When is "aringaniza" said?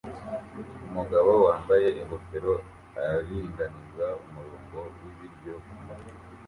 3.07-4.07